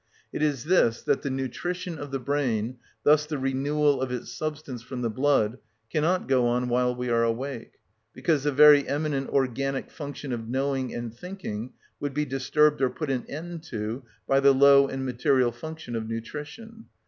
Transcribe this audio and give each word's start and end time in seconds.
It 0.33 0.41
is 0.41 0.63
this, 0.63 1.03
that 1.03 1.21
the 1.21 1.29
nutrition 1.29 1.99
of 1.99 2.09
the 2.09 2.17
brain, 2.17 2.79
thus 3.03 3.27
the 3.27 3.37
renewal 3.37 4.01
of 4.01 4.11
its 4.11 4.31
substance 4.31 4.81
from 4.81 5.03
the 5.03 5.11
blood, 5.11 5.59
cannot 5.91 6.27
go 6.27 6.47
on 6.47 6.69
while 6.69 6.95
we 6.95 7.09
are 7.11 7.21
awake, 7.21 7.73
because 8.11 8.41
the 8.43 8.51
very 8.51 8.87
eminent 8.87 9.29
organic 9.29 9.91
function 9.91 10.33
of 10.33 10.49
knowing 10.49 10.91
and 10.91 11.13
thinking 11.15 11.73
would 11.99 12.15
be 12.15 12.25
disturbed 12.25 12.81
or 12.81 12.89
put 12.89 13.11
an 13.11 13.25
end 13.29 13.61
to 13.65 14.01
by 14.27 14.39
the 14.39 14.55
low 14.55 14.87
and 14.87 15.05
material 15.05 15.51
function 15.51 15.95
of 15.95 16.09
nutrition. 16.09 16.85